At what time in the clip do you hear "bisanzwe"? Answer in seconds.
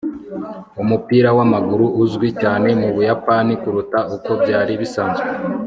4.81-5.27